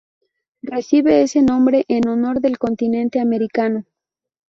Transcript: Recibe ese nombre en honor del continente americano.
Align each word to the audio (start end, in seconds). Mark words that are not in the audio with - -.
Recibe 0.63 1.21
ese 1.21 1.43
nombre 1.43 1.85
en 1.87 2.07
honor 2.07 2.41
del 2.41 2.57
continente 2.57 3.19
americano. 3.19 3.85